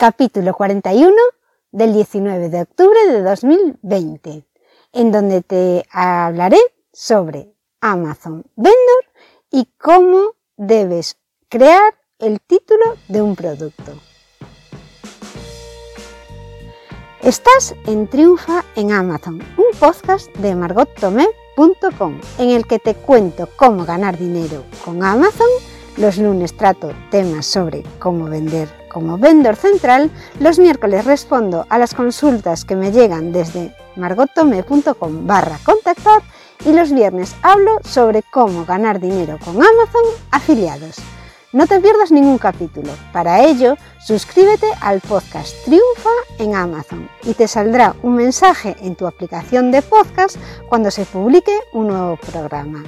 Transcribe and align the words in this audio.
capítulo 0.00 0.54
41 0.54 1.14
del 1.72 1.92
19 1.92 2.48
de 2.48 2.62
octubre 2.62 2.98
de 3.06 3.22
2020, 3.22 4.46
en 4.94 5.12
donde 5.12 5.42
te 5.42 5.84
hablaré 5.92 6.56
sobre 6.90 7.52
Amazon 7.82 8.42
Vendor 8.56 9.04
y 9.50 9.68
cómo 9.76 10.36
debes 10.56 11.18
crear 11.50 11.92
el 12.18 12.40
título 12.40 12.96
de 13.08 13.20
un 13.20 13.36
producto. 13.36 13.92
Estás 17.20 17.74
en 17.84 18.08
Triunfa 18.08 18.64
en 18.76 18.92
Amazon, 18.92 19.42
un 19.58 19.78
podcast 19.78 20.34
de 20.38 20.54
margottomé.com 20.54 22.20
en 22.38 22.48
el 22.48 22.66
que 22.66 22.78
te 22.78 22.94
cuento 22.94 23.50
cómo 23.54 23.84
ganar 23.84 24.16
dinero 24.16 24.64
con 24.82 25.04
Amazon. 25.04 25.50
Los 25.98 26.16
lunes 26.16 26.56
trato 26.56 26.90
temas 27.10 27.44
sobre 27.44 27.82
cómo 27.98 28.24
vender 28.24 28.79
como 28.90 29.16
vendor 29.16 29.56
central. 29.56 30.10
Los 30.38 30.58
miércoles 30.58 31.06
respondo 31.06 31.64
a 31.70 31.78
las 31.78 31.94
consultas 31.94 32.66
que 32.66 32.76
me 32.76 32.92
llegan 32.92 33.32
desde 33.32 33.74
margottomé.com 33.96 35.26
barra 35.26 35.58
contactar 35.64 36.22
y 36.64 36.72
los 36.72 36.92
viernes 36.92 37.34
hablo 37.42 37.78
sobre 37.82 38.22
cómo 38.22 38.66
ganar 38.66 39.00
dinero 39.00 39.38
con 39.42 39.54
Amazon 39.56 40.04
afiliados. 40.30 40.96
No 41.52 41.66
te 41.66 41.80
pierdas 41.80 42.12
ningún 42.12 42.38
capítulo. 42.38 42.92
Para 43.12 43.44
ello, 43.44 43.76
suscríbete 43.98 44.68
al 44.80 45.00
podcast 45.00 45.52
Triunfa 45.64 46.10
en 46.38 46.54
Amazon 46.54 47.08
y 47.24 47.34
te 47.34 47.48
saldrá 47.48 47.96
un 48.02 48.14
mensaje 48.14 48.76
en 48.82 48.94
tu 48.94 49.08
aplicación 49.08 49.72
de 49.72 49.82
podcast 49.82 50.36
cuando 50.68 50.92
se 50.92 51.04
publique 51.06 51.52
un 51.72 51.88
nuevo 51.88 52.16
programa. 52.16 52.84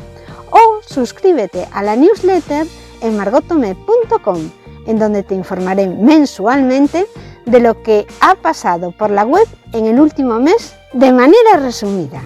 O 0.51 0.81
suscríbete 0.87 1.67
a 1.73 1.83
la 1.83 1.97
newsletter 1.97 2.69
en 3.01 3.17
margotome.com, 3.17 4.51
en 4.87 4.99
donde 4.99 5.23
te 5.23 5.35
informaré 5.35 5.87
mensualmente 5.87 7.07
de 7.47 7.61
lo 7.61 7.83
que 7.83 8.07
ha 8.21 8.35
pasado 8.37 8.93
por 8.93 9.11
la 9.11 9.25
web 9.25 9.47
en 9.73 9.87
el 9.87 10.01
último 10.01 10.39
mes 10.39 10.75
de 10.93 11.13
manera 11.13 11.57
resumida. 11.61 12.23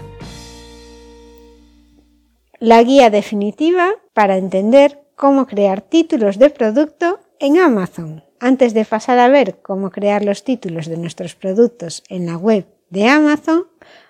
La 2.58 2.82
guía 2.82 3.10
definitiva 3.10 3.90
para 4.12 4.36
entender 4.36 5.00
cómo 5.14 5.46
crear 5.46 5.82
títulos 5.82 6.38
de 6.38 6.50
producto 6.50 7.20
en 7.38 7.58
Amazon. 7.58 8.24
Antes 8.40 8.74
de 8.74 8.84
pasar 8.84 9.18
a 9.18 9.28
ver 9.28 9.60
cómo 9.62 9.90
crear 9.90 10.24
los 10.24 10.44
títulos 10.44 10.86
de 10.86 10.96
nuestros 10.96 11.34
productos 11.34 12.02
en 12.08 12.26
la 12.26 12.36
web 12.36 12.66
de 12.90 13.08
Amazon, 13.08 13.66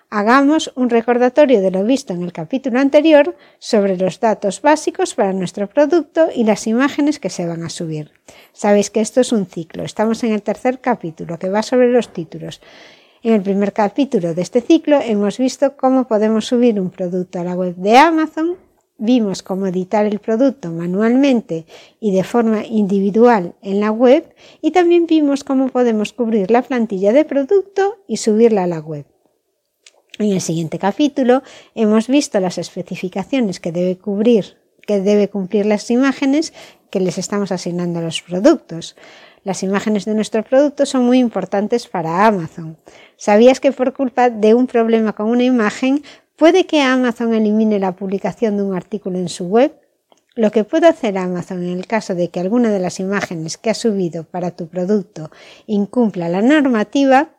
hagamos 0.09 0.71
un 0.75 0.89
recordatorio 0.89 1.61
de 1.61 1.71
lo 1.71 1.83
visto 1.83 2.13
en 2.13 2.23
el 2.23 2.31
capítulo 2.31 2.79
anterior 2.79 3.35
sobre 3.59 3.97
los 3.97 4.19
datos 4.19 4.61
básicos 4.61 5.15
para 5.15 5.33
nuestro 5.33 5.67
producto 5.67 6.29
y 6.33 6.43
las 6.43 6.67
imágenes 6.67 7.19
que 7.19 7.29
se 7.29 7.45
van 7.45 7.63
a 7.63 7.69
subir. 7.69 8.11
Sabéis 8.53 8.89
que 8.89 9.01
esto 9.01 9.21
es 9.21 9.31
un 9.31 9.45
ciclo. 9.45 9.83
Estamos 9.83 10.23
en 10.23 10.31
el 10.31 10.43
tercer 10.43 10.79
capítulo 10.79 11.37
que 11.37 11.49
va 11.49 11.61
sobre 11.63 11.91
los 11.91 12.13
títulos. 12.13 12.61
En 13.23 13.33
el 13.33 13.41
primer 13.41 13.73
capítulo 13.73 14.33
de 14.33 14.41
este 14.41 14.61
ciclo 14.61 14.99
hemos 15.01 15.37
visto 15.37 15.75
cómo 15.75 16.07
podemos 16.07 16.45
subir 16.45 16.79
un 16.79 16.89
producto 16.89 17.39
a 17.39 17.43
la 17.43 17.55
web 17.55 17.75
de 17.75 17.97
Amazon 17.97 18.57
vimos 18.97 19.43
cómo 19.43 19.67
editar 19.67 20.05
el 20.05 20.19
producto 20.19 20.71
manualmente 20.71 21.65
y 21.99 22.11
de 22.11 22.23
forma 22.23 22.65
individual 22.65 23.55
en 23.61 23.79
la 23.79 23.91
web 23.91 24.33
y 24.61 24.71
también 24.71 25.05
vimos 25.05 25.43
cómo 25.43 25.69
podemos 25.69 26.13
cubrir 26.13 26.51
la 26.51 26.63
plantilla 26.63 27.13
de 27.13 27.25
producto 27.25 27.97
y 28.07 28.17
subirla 28.17 28.63
a 28.63 28.67
la 28.67 28.79
web. 28.79 29.05
En 30.19 30.31
el 30.31 30.41
siguiente 30.41 30.79
capítulo 30.79 31.43
hemos 31.75 32.07
visto 32.07 32.39
las 32.39 32.57
especificaciones 32.57 33.59
que 33.59 33.71
debe 33.71 33.97
cubrir, 33.97 34.57
que 34.85 34.99
debe 34.99 35.29
cumplir 35.29 35.65
las 35.65 35.89
imágenes 35.91 36.53
que 36.89 36.99
les 36.99 37.17
estamos 37.17 37.51
asignando 37.51 37.99
a 37.99 38.03
los 38.03 38.21
productos. 38.21 38.95
Las 39.43 39.63
imágenes 39.63 40.05
de 40.05 40.15
nuestro 40.15 40.43
producto 40.43 40.85
son 40.85 41.05
muy 41.05 41.19
importantes 41.19 41.87
para 41.87 42.25
Amazon. 42.25 42.77
¿Sabías 43.15 43.59
que 43.59 43.71
por 43.71 43.93
culpa 43.93 44.29
de 44.29 44.53
un 44.53 44.67
problema 44.67 45.13
con 45.13 45.29
una 45.29 45.43
imagen 45.43 46.03
¿Puede 46.37 46.67
que 46.67 46.81
Amazon 46.81 47.33
elimine 47.33 47.79
la 47.79 47.95
publicación 47.95 48.57
de 48.57 48.63
un 48.63 48.75
artículo 48.75 49.17
en 49.17 49.27
su 49.27 49.45
web? 49.45 49.73
Lo 50.35 50.51
que 50.51 50.63
puede 50.63 50.85
hacer 50.85 51.17
Amazon 51.17 51.63
en 51.63 51.75
el 51.75 51.87
caso 51.87 52.13
de 52.13 52.29
que 52.29 52.39
alguna 52.39 52.69
de 52.69 52.77
las 52.77 52.99
imágenes 52.99 53.57
que 53.57 53.71
ha 53.71 53.73
subido 53.73 54.23
para 54.23 54.51
tu 54.51 54.67
producto 54.67 55.31
incumpla 55.65 56.29
la 56.29 56.43
normativa, 56.43 57.31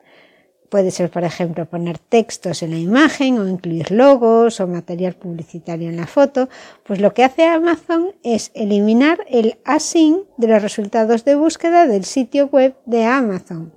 puede 0.69 0.91
ser, 0.91 1.11
por 1.11 1.25
ejemplo, 1.25 1.67
poner 1.67 1.99
textos 1.99 2.63
en 2.63 2.71
la 2.71 2.79
imagen 2.79 3.39
o 3.39 3.49
incluir 3.49 3.91
logos 3.91 4.61
o 4.61 4.67
material 4.67 5.15
publicitario 5.15 5.89
en 5.89 5.97
la 5.97 6.07
foto, 6.07 6.49
pues 6.85 7.01
lo 7.01 7.15
que 7.15 7.25
hace 7.25 7.47
Amazon 7.47 8.13
es 8.23 8.51
eliminar 8.55 9.19
el 9.29 9.59
async 9.65 10.27
de 10.37 10.49
los 10.49 10.63
resultados 10.63 11.25
de 11.25 11.35
búsqueda 11.35 11.87
del 11.87 12.05
sitio 12.05 12.47
web 12.47 12.75
de 12.87 13.05
Amazon. 13.05 13.73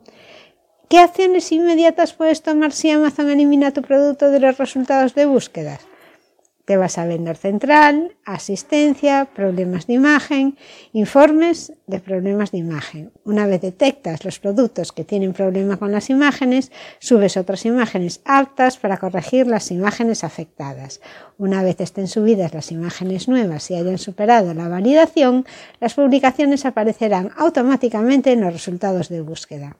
¿Qué 0.89 0.99
acciones 0.99 1.51
inmediatas 1.51 2.13
puedes 2.13 2.41
tomar 2.41 2.73
si 2.73 2.89
Amazon 2.89 3.29
elimina 3.29 3.71
tu 3.71 3.81
producto 3.81 4.29
de 4.29 4.41
los 4.41 4.57
resultados 4.57 5.15
de 5.15 5.25
búsquedas? 5.25 5.90
Te 6.65 6.77
vas 6.77 6.97
a 6.97 7.05
vender 7.05 7.37
central, 7.37 8.15
asistencia, 8.25 9.25
problemas 9.33 9.87
de 9.87 9.93
imagen, 9.93 10.57
informes 10.93 11.73
de 11.87 11.99
problemas 11.99 12.51
de 12.51 12.59
imagen. 12.59 13.11
Una 13.25 13.47
vez 13.47 13.61
detectas 13.61 14.23
los 14.23 14.39
productos 14.39 14.91
que 14.91 15.03
tienen 15.03 15.33
problema 15.33 15.77
con 15.77 15.91
las 15.91 16.09
imágenes, 16.09 16.71
subes 16.99 17.37
otras 17.37 17.65
imágenes 17.65 18.21
aptas 18.25 18.77
para 18.77 18.97
corregir 18.97 19.47
las 19.47 19.71
imágenes 19.71 20.23
afectadas. 20.23 21.01
Una 21.37 21.63
vez 21.63 21.81
estén 21.81 22.07
subidas 22.07 22.53
las 22.53 22.71
imágenes 22.71 23.27
nuevas 23.27 23.69
y 23.71 23.75
hayan 23.75 23.97
superado 23.97 24.53
la 24.53 24.67
validación, 24.67 25.45
las 25.79 25.95
publicaciones 25.95 26.65
aparecerán 26.65 27.31
automáticamente 27.37 28.31
en 28.31 28.41
los 28.41 28.53
resultados 28.53 29.09
de 29.09 29.21
búsqueda. 29.21 29.77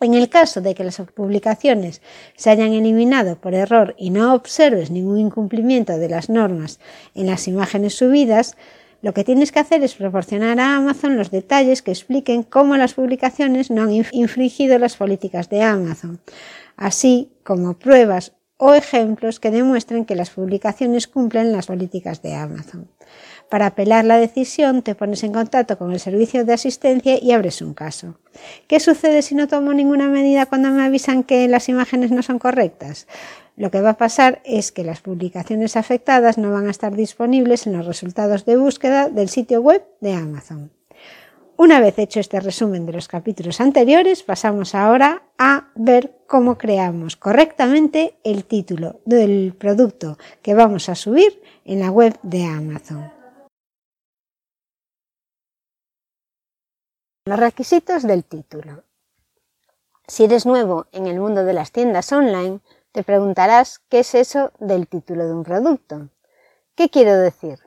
En 0.00 0.14
el 0.14 0.28
caso 0.28 0.60
de 0.60 0.74
que 0.74 0.84
las 0.84 1.00
publicaciones 1.14 2.02
se 2.36 2.50
hayan 2.50 2.72
eliminado 2.72 3.36
por 3.36 3.54
error 3.54 3.94
y 3.96 4.10
no 4.10 4.34
observes 4.34 4.90
ningún 4.90 5.18
incumplimiento 5.18 5.96
de 5.96 6.08
las 6.08 6.28
normas 6.28 6.80
en 7.14 7.26
las 7.26 7.48
imágenes 7.48 7.94
subidas, 7.94 8.56
lo 9.02 9.12
que 9.12 9.24
tienes 9.24 9.52
que 9.52 9.60
hacer 9.60 9.82
es 9.82 9.94
proporcionar 9.94 10.58
a 10.60 10.76
Amazon 10.76 11.16
los 11.16 11.30
detalles 11.30 11.82
que 11.82 11.90
expliquen 11.90 12.42
cómo 12.42 12.76
las 12.76 12.94
publicaciones 12.94 13.70
no 13.70 13.82
han 13.82 13.92
infringido 14.12 14.78
las 14.78 14.96
políticas 14.96 15.50
de 15.50 15.62
Amazon, 15.62 16.20
así 16.76 17.30
como 17.42 17.74
pruebas 17.74 18.32
o 18.56 18.72
ejemplos 18.72 19.40
que 19.40 19.50
demuestren 19.50 20.06
que 20.06 20.14
las 20.14 20.30
publicaciones 20.30 21.06
cumplen 21.06 21.52
las 21.52 21.66
políticas 21.66 22.22
de 22.22 22.34
Amazon. 22.34 22.88
Para 23.48 23.66
apelar 23.66 24.04
la 24.04 24.18
decisión 24.18 24.82
te 24.82 24.94
pones 24.94 25.22
en 25.22 25.32
contacto 25.32 25.78
con 25.78 25.92
el 25.92 26.00
servicio 26.00 26.44
de 26.44 26.54
asistencia 26.54 27.18
y 27.22 27.32
abres 27.32 27.62
un 27.62 27.74
caso. 27.74 28.16
¿Qué 28.66 28.80
sucede 28.80 29.22
si 29.22 29.34
no 29.34 29.48
tomo 29.48 29.72
ninguna 29.72 30.08
medida 30.08 30.46
cuando 30.46 30.70
me 30.70 30.82
avisan 30.82 31.22
que 31.22 31.46
las 31.48 31.68
imágenes 31.68 32.10
no 32.10 32.22
son 32.22 32.38
correctas? 32.38 33.06
Lo 33.56 33.70
que 33.70 33.80
va 33.80 33.90
a 33.90 33.96
pasar 33.96 34.40
es 34.44 34.72
que 34.72 34.82
las 34.82 35.00
publicaciones 35.00 35.76
afectadas 35.76 36.38
no 36.38 36.50
van 36.50 36.66
a 36.66 36.72
estar 36.72 36.94
disponibles 36.96 37.66
en 37.66 37.74
los 37.76 37.86
resultados 37.86 38.44
de 38.44 38.56
búsqueda 38.56 39.08
del 39.08 39.28
sitio 39.28 39.60
web 39.60 39.84
de 40.00 40.14
Amazon. 40.14 40.70
Una 41.56 41.78
vez 41.78 41.96
hecho 42.00 42.18
este 42.18 42.40
resumen 42.40 42.84
de 42.84 42.92
los 42.92 43.06
capítulos 43.06 43.60
anteriores, 43.60 44.24
pasamos 44.24 44.74
ahora 44.74 45.22
a 45.38 45.68
ver 45.76 46.12
cómo 46.26 46.58
creamos 46.58 47.14
correctamente 47.14 48.16
el 48.24 48.44
título 48.44 49.00
del 49.04 49.54
producto 49.56 50.18
que 50.42 50.54
vamos 50.54 50.88
a 50.88 50.96
subir 50.96 51.40
en 51.64 51.78
la 51.78 51.92
web 51.92 52.18
de 52.24 52.44
Amazon. 52.44 53.23
Los 57.26 57.38
requisitos 57.38 58.02
del 58.02 58.22
título. 58.22 58.82
Si 60.06 60.24
eres 60.24 60.44
nuevo 60.44 60.88
en 60.92 61.06
el 61.06 61.18
mundo 61.18 61.42
de 61.42 61.54
las 61.54 61.72
tiendas 61.72 62.12
online, 62.12 62.60
te 62.92 63.02
preguntarás 63.02 63.78
qué 63.88 64.00
es 64.00 64.14
eso 64.14 64.52
del 64.58 64.86
título 64.86 65.26
de 65.26 65.32
un 65.32 65.42
producto. 65.42 66.10
¿Qué 66.74 66.90
quiero 66.90 67.16
decir? 67.16 67.60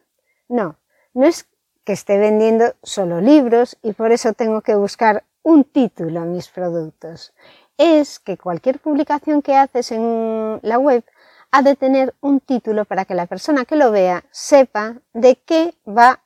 No, 0.47 0.75
no 1.15 1.25
es 1.25 1.47
que 1.85 1.93
esté 1.93 2.19
vendiendo 2.19 2.75
solo 2.83 3.19
libros 3.19 3.77
y 3.81 3.93
por 3.93 4.11
eso 4.11 4.33
tengo 4.33 4.61
que 4.61 4.75
buscar 4.75 5.23
un 5.41 5.63
título 5.63 6.19
a 6.19 6.25
mis 6.25 6.49
productos. 6.49 7.33
Es 7.79 8.19
que 8.19 8.37
cualquier 8.37 8.77
publicación 8.77 9.41
que 9.41 9.55
haces 9.55 9.91
en 9.91 10.59
la 10.61 10.77
web 10.77 11.03
ha 11.49 11.63
de 11.63 11.75
tener 11.75 12.13
un 12.21 12.41
título 12.41 12.85
para 12.85 13.05
que 13.05 13.15
la 13.15 13.25
persona 13.25 13.65
que 13.65 13.75
lo 13.75 13.89
vea 13.89 14.23
sepa 14.29 14.97
de 15.13 15.35
qué 15.37 15.73
va 15.87 16.21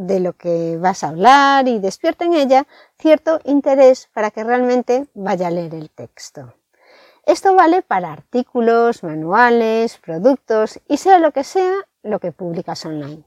de 0.00 0.18
lo 0.18 0.32
que 0.32 0.78
vas 0.78 1.04
a 1.04 1.08
hablar 1.08 1.68
y 1.68 1.78
despierta 1.78 2.24
en 2.24 2.34
ella 2.34 2.66
cierto 2.98 3.40
interés 3.44 4.08
para 4.14 4.30
que 4.30 4.44
realmente 4.44 5.06
vaya 5.14 5.48
a 5.48 5.50
leer 5.50 5.74
el 5.74 5.90
texto. 5.90 6.54
Esto 7.26 7.54
vale 7.54 7.82
para 7.82 8.12
artículos, 8.12 9.02
manuales, 9.02 9.98
productos 9.98 10.80
y 10.88 10.96
sea 10.96 11.18
lo 11.18 11.32
que 11.32 11.44
sea 11.44 11.74
lo 12.02 12.18
que 12.18 12.32
publicas 12.32 12.86
online. 12.86 13.24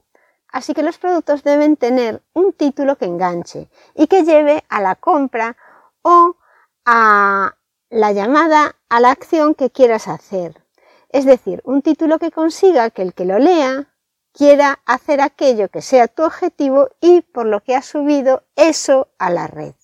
Así 0.48 0.74
que 0.74 0.82
los 0.82 0.98
productos 0.98 1.44
deben 1.44 1.76
tener 1.76 2.22
un 2.32 2.52
título 2.52 2.96
que 2.96 3.04
enganche 3.04 3.68
y 3.94 4.08
que 4.08 4.24
lleve 4.24 4.64
a 4.68 4.80
la 4.80 4.96
compra 4.96 5.56
o 6.02 6.36
a 6.84 7.54
la 7.88 8.12
llamada 8.12 8.74
a 8.88 9.00
la 9.00 9.10
acción 9.10 9.54
que 9.54 9.70
quieras 9.70 10.08
hacer. 10.08 10.60
Es 11.08 11.24
decir, 11.24 11.62
un 11.64 11.82
título 11.82 12.18
que 12.18 12.32
consiga 12.32 12.90
que 12.90 13.02
el 13.02 13.14
que 13.14 13.24
lo 13.24 13.38
lea 13.38 13.93
quiera 14.34 14.80
hacer 14.84 15.20
aquello 15.20 15.68
que 15.68 15.80
sea 15.80 16.08
tu 16.08 16.24
objetivo 16.24 16.88
y 17.00 17.22
por 17.22 17.46
lo 17.46 17.60
que 17.60 17.76
has 17.76 17.86
subido 17.86 18.42
eso 18.56 19.08
a 19.18 19.30
la 19.30 19.46
red. 19.46 19.74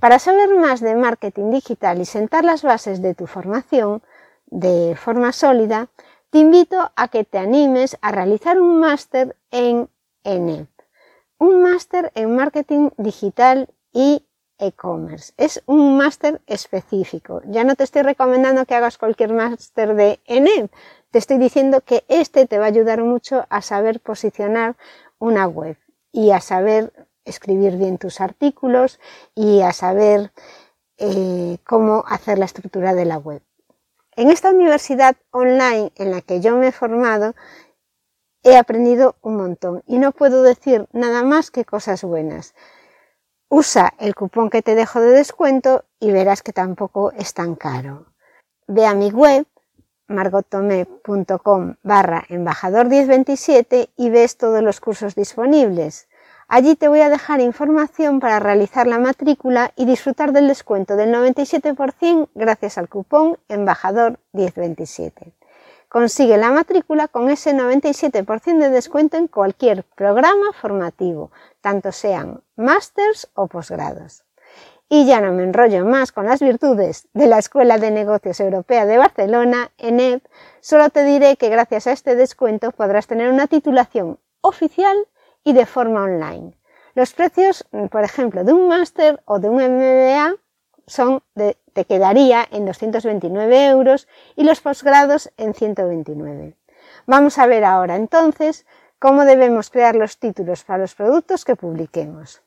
Para 0.00 0.18
saber 0.18 0.54
más 0.54 0.80
de 0.80 0.94
marketing 0.94 1.50
digital 1.50 2.00
y 2.00 2.04
sentar 2.04 2.44
las 2.44 2.62
bases 2.62 3.02
de 3.02 3.14
tu 3.14 3.26
formación 3.26 4.02
de 4.46 4.96
forma 4.96 5.32
sólida, 5.32 5.88
te 6.30 6.38
invito 6.38 6.90
a 6.96 7.08
que 7.08 7.24
te 7.24 7.38
animes 7.38 7.96
a 8.00 8.10
realizar 8.10 8.60
un 8.60 8.80
máster 8.80 9.36
en 9.50 9.88
ENEP, 10.24 10.68
un 11.38 11.62
máster 11.62 12.10
en 12.14 12.34
marketing 12.34 12.90
digital 12.96 13.68
y 13.92 14.26
e-commerce. 14.58 15.32
Es 15.36 15.62
un 15.66 15.96
máster 15.96 16.40
específico. 16.46 17.42
Ya 17.46 17.64
no 17.64 17.74
te 17.74 17.84
estoy 17.84 18.02
recomendando 18.02 18.64
que 18.64 18.74
hagas 18.74 18.98
cualquier 18.98 19.32
máster 19.32 19.94
de 19.94 20.20
ENEP, 20.26 20.72
te 21.14 21.18
estoy 21.18 21.38
diciendo 21.38 21.80
que 21.80 22.02
este 22.08 22.44
te 22.48 22.58
va 22.58 22.64
a 22.64 22.68
ayudar 22.74 23.00
mucho 23.04 23.46
a 23.48 23.62
saber 23.62 24.00
posicionar 24.00 24.74
una 25.20 25.46
web 25.46 25.76
y 26.10 26.32
a 26.32 26.40
saber 26.40 26.92
escribir 27.24 27.76
bien 27.76 27.98
tus 27.98 28.20
artículos 28.20 28.98
y 29.32 29.60
a 29.60 29.72
saber 29.72 30.32
eh, 30.98 31.58
cómo 31.64 32.02
hacer 32.08 32.38
la 32.38 32.46
estructura 32.46 32.94
de 32.94 33.04
la 33.04 33.18
web. 33.18 33.42
En 34.16 34.28
esta 34.28 34.50
universidad 34.50 35.14
online 35.30 35.92
en 35.94 36.10
la 36.10 36.20
que 36.20 36.40
yo 36.40 36.56
me 36.56 36.66
he 36.66 36.72
formado, 36.72 37.36
he 38.42 38.56
aprendido 38.56 39.14
un 39.22 39.36
montón 39.36 39.84
y 39.86 39.98
no 39.98 40.10
puedo 40.10 40.42
decir 40.42 40.88
nada 40.92 41.22
más 41.22 41.52
que 41.52 41.64
cosas 41.64 42.02
buenas. 42.02 42.56
Usa 43.48 43.94
el 44.00 44.16
cupón 44.16 44.50
que 44.50 44.62
te 44.62 44.74
dejo 44.74 45.00
de 45.00 45.12
descuento 45.12 45.84
y 46.00 46.10
verás 46.10 46.42
que 46.42 46.52
tampoco 46.52 47.12
es 47.12 47.34
tan 47.34 47.54
caro. 47.54 48.06
Ve 48.66 48.84
a 48.84 48.94
mi 48.94 49.12
web 49.12 49.46
margotome.com 50.08 51.74
barra 51.82 52.24
embajador 52.28 52.86
1027 52.88 53.90
y 53.96 54.10
ves 54.10 54.36
todos 54.36 54.62
los 54.62 54.80
cursos 54.80 55.14
disponibles. 55.14 56.08
Allí 56.48 56.76
te 56.76 56.88
voy 56.88 57.00
a 57.00 57.08
dejar 57.08 57.40
información 57.40 58.20
para 58.20 58.38
realizar 58.38 58.86
la 58.86 58.98
matrícula 58.98 59.72
y 59.76 59.86
disfrutar 59.86 60.32
del 60.32 60.48
descuento 60.48 60.96
del 60.96 61.12
97% 61.14 62.28
gracias 62.34 62.76
al 62.76 62.88
cupón 62.88 63.38
embajador 63.48 64.18
1027. 64.32 65.32
Consigue 65.88 66.36
la 66.36 66.50
matrícula 66.50 67.08
con 67.08 67.30
ese 67.30 67.54
97% 67.54 68.58
de 68.58 68.68
descuento 68.68 69.16
en 69.16 69.28
cualquier 69.28 69.84
programa 69.84 70.52
formativo, 70.52 71.30
tanto 71.60 71.92
sean 71.92 72.42
másters 72.56 73.30
o 73.34 73.46
posgrados. 73.46 74.24
Y 74.88 75.06
ya 75.06 75.20
no 75.20 75.32
me 75.32 75.44
enrollo 75.44 75.84
más 75.84 76.12
con 76.12 76.26
las 76.26 76.40
virtudes 76.40 77.08
de 77.14 77.26
la 77.26 77.38
Escuela 77.38 77.78
de 77.78 77.90
Negocios 77.90 78.38
Europea 78.40 78.84
de 78.84 78.98
Barcelona, 78.98 79.70
ENEP, 79.78 80.24
solo 80.60 80.90
te 80.90 81.04
diré 81.04 81.36
que 81.36 81.48
gracias 81.48 81.86
a 81.86 81.92
este 81.92 82.14
descuento 82.14 82.70
podrás 82.70 83.06
tener 83.06 83.30
una 83.30 83.46
titulación 83.46 84.18
oficial 84.42 84.96
y 85.42 85.54
de 85.54 85.66
forma 85.66 86.04
online. 86.04 86.56
Los 86.94 87.12
precios, 87.12 87.66
por 87.90 88.04
ejemplo, 88.04 88.44
de 88.44 88.52
un 88.52 88.68
máster 88.68 89.20
o 89.24 89.40
de 89.40 89.48
un 89.48 89.56
MBA 89.56 90.36
son 90.86 91.22
de, 91.34 91.56
te 91.72 91.86
quedaría 91.86 92.46
en 92.50 92.66
229 92.66 93.66
euros 93.68 94.06
y 94.36 94.44
los 94.44 94.60
posgrados 94.60 95.32
en 95.36 95.54
129. 95.54 96.54
Vamos 97.06 97.38
a 97.38 97.46
ver 97.46 97.64
ahora 97.64 97.96
entonces 97.96 98.64
cómo 98.98 99.24
debemos 99.24 99.70
crear 99.70 99.96
los 99.96 100.18
títulos 100.18 100.62
para 100.62 100.78
los 100.78 100.94
productos 100.94 101.44
que 101.44 101.56
publiquemos. 101.56 102.43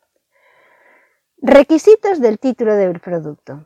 Requisitos 1.39 2.19
del 2.19 2.39
título 2.39 2.73
del 2.73 2.99
producto. 2.99 3.63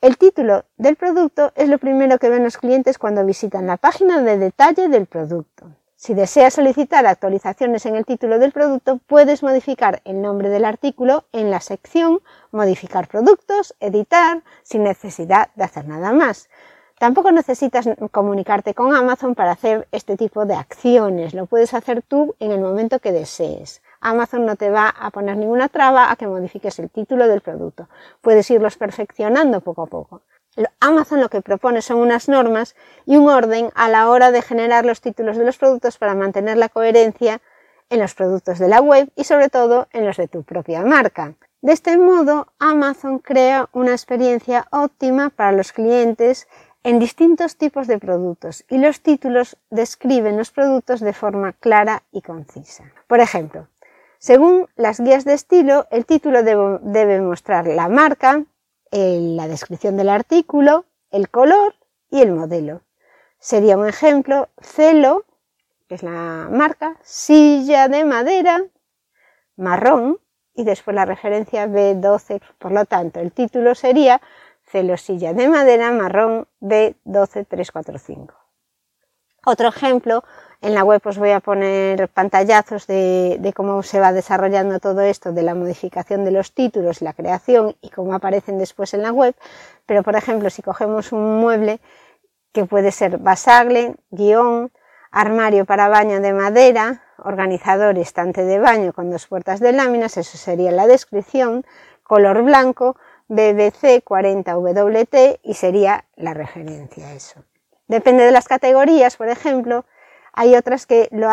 El 0.00 0.16
título 0.16 0.64
del 0.78 0.96
producto 0.96 1.52
es 1.56 1.68
lo 1.68 1.76
primero 1.76 2.18
que 2.18 2.30
ven 2.30 2.42
los 2.42 2.56
clientes 2.56 2.96
cuando 2.96 3.26
visitan 3.26 3.66
la 3.66 3.76
página 3.76 4.22
de 4.22 4.38
detalle 4.38 4.88
del 4.88 5.04
producto. 5.04 5.66
Si 5.94 6.14
deseas 6.14 6.54
solicitar 6.54 7.04
actualizaciones 7.04 7.84
en 7.84 7.96
el 7.96 8.06
título 8.06 8.38
del 8.38 8.52
producto, 8.52 8.98
puedes 9.06 9.42
modificar 9.42 10.00
el 10.06 10.22
nombre 10.22 10.48
del 10.48 10.64
artículo 10.64 11.26
en 11.32 11.50
la 11.50 11.60
sección 11.60 12.22
Modificar 12.50 13.08
productos, 13.08 13.74
editar, 13.78 14.42
sin 14.62 14.82
necesidad 14.82 15.50
de 15.54 15.64
hacer 15.64 15.86
nada 15.86 16.14
más. 16.14 16.48
Tampoco 16.98 17.30
necesitas 17.30 17.90
comunicarte 18.10 18.72
con 18.72 18.94
Amazon 18.94 19.34
para 19.34 19.52
hacer 19.52 19.86
este 19.92 20.16
tipo 20.16 20.46
de 20.46 20.54
acciones. 20.54 21.34
Lo 21.34 21.44
puedes 21.44 21.74
hacer 21.74 22.00
tú 22.00 22.36
en 22.38 22.52
el 22.52 22.60
momento 22.60 23.00
que 23.00 23.12
desees. 23.12 23.82
Amazon 24.02 24.44
no 24.44 24.56
te 24.56 24.68
va 24.68 24.88
a 24.88 25.10
poner 25.10 25.36
ninguna 25.36 25.68
traba 25.68 26.10
a 26.10 26.16
que 26.16 26.26
modifiques 26.26 26.78
el 26.78 26.90
título 26.90 27.28
del 27.28 27.40
producto. 27.40 27.88
Puedes 28.20 28.50
irlos 28.50 28.76
perfeccionando 28.76 29.60
poco 29.60 29.82
a 29.82 29.86
poco. 29.86 30.22
Amazon 30.80 31.20
lo 31.20 31.30
que 31.30 31.40
propone 31.40 31.80
son 31.80 31.98
unas 31.98 32.28
normas 32.28 32.76
y 33.06 33.16
un 33.16 33.30
orden 33.30 33.70
a 33.74 33.88
la 33.88 34.10
hora 34.10 34.30
de 34.30 34.42
generar 34.42 34.84
los 34.84 35.00
títulos 35.00 35.38
de 35.38 35.46
los 35.46 35.56
productos 35.56 35.96
para 35.96 36.14
mantener 36.14 36.58
la 36.58 36.68
coherencia 36.68 37.40
en 37.88 38.00
los 38.00 38.14
productos 38.14 38.58
de 38.58 38.68
la 38.68 38.80
web 38.80 39.10
y 39.16 39.24
sobre 39.24 39.48
todo 39.48 39.86
en 39.92 40.04
los 40.04 40.16
de 40.16 40.28
tu 40.28 40.42
propia 40.42 40.82
marca. 40.82 41.34
De 41.62 41.72
este 41.72 41.96
modo, 41.96 42.48
Amazon 42.58 43.20
crea 43.20 43.68
una 43.72 43.92
experiencia 43.92 44.66
óptima 44.72 45.30
para 45.30 45.52
los 45.52 45.72
clientes 45.72 46.48
en 46.82 46.98
distintos 46.98 47.56
tipos 47.56 47.86
de 47.86 47.98
productos 47.98 48.64
y 48.68 48.78
los 48.78 49.00
títulos 49.00 49.56
describen 49.70 50.36
los 50.36 50.50
productos 50.50 51.00
de 51.00 51.12
forma 51.12 51.52
clara 51.52 52.02
y 52.10 52.20
concisa. 52.22 52.84
Por 53.06 53.20
ejemplo, 53.20 53.68
según 54.22 54.68
las 54.76 55.00
guías 55.00 55.24
de 55.24 55.34
estilo, 55.34 55.88
el 55.90 56.06
título 56.06 56.44
debe, 56.44 57.20
mostrar 57.20 57.66
la 57.66 57.88
marca, 57.88 58.44
la 58.92 59.48
descripción 59.48 59.96
del 59.96 60.08
artículo, 60.08 60.84
el 61.10 61.28
color 61.28 61.74
y 62.08 62.20
el 62.22 62.30
modelo. 62.30 62.82
Sería 63.40 63.76
un 63.76 63.88
ejemplo, 63.88 64.48
celo, 64.60 65.24
que 65.88 65.96
es 65.96 66.04
la 66.04 66.48
marca, 66.52 66.98
silla 67.02 67.88
de 67.88 68.04
madera, 68.04 68.62
marrón, 69.56 70.20
y 70.54 70.62
después 70.62 70.94
la 70.94 71.04
referencia 71.04 71.66
B12. 71.66 72.40
Por 72.58 72.70
lo 72.70 72.84
tanto, 72.84 73.18
el 73.18 73.32
título 73.32 73.74
sería 73.74 74.22
celo 74.62 74.96
silla 74.98 75.34
de 75.34 75.48
madera 75.48 75.90
marrón 75.90 76.46
B12345. 76.60 78.34
Otro 79.44 79.66
ejemplo, 79.66 80.22
en 80.62 80.74
la 80.74 80.84
web 80.84 81.02
os 81.04 81.18
voy 81.18 81.32
a 81.32 81.40
poner 81.40 82.08
pantallazos 82.08 82.86
de, 82.86 83.52
cómo 83.54 83.82
se 83.82 83.98
va 83.98 84.12
desarrollando 84.12 84.78
todo 84.78 85.00
esto, 85.00 85.32
de 85.32 85.42
la 85.42 85.56
modificación 85.56 86.24
de 86.24 86.30
los 86.30 86.52
títulos, 86.52 87.02
la 87.02 87.12
creación 87.12 87.74
y 87.82 87.90
cómo 87.90 88.14
aparecen 88.14 88.58
después 88.58 88.94
en 88.94 89.02
la 89.02 89.12
web. 89.12 89.34
Pero, 89.86 90.04
por 90.04 90.14
ejemplo, 90.14 90.50
si 90.50 90.62
cogemos 90.62 91.10
un 91.10 91.40
mueble 91.40 91.80
que 92.52 92.64
puede 92.64 92.92
ser 92.92 93.18
basagle, 93.18 93.96
guion, 94.10 94.70
armario 95.10 95.64
para 95.64 95.88
baño 95.88 96.20
de 96.20 96.32
madera, 96.32 97.02
organizador 97.18 97.98
estante 97.98 98.44
de 98.44 98.60
baño 98.60 98.92
con 98.92 99.10
dos 99.10 99.26
puertas 99.26 99.58
de 99.58 99.72
láminas, 99.72 100.16
eso 100.16 100.38
sería 100.38 100.70
la 100.70 100.86
descripción, 100.86 101.66
color 102.04 102.42
blanco, 102.44 102.96
BBC 103.26 104.04
40WT 104.04 105.40
y 105.42 105.54
sería 105.54 106.04
la 106.14 106.34
referencia 106.34 107.08
a 107.08 107.14
eso. 107.14 107.42
Depende 107.88 108.24
de 108.24 108.30
las 108.30 108.46
categorías, 108.46 109.16
por 109.16 109.28
ejemplo, 109.28 109.84
hay 110.32 110.56
otras 110.56 110.86
que 110.86 111.08
lo, 111.10 111.28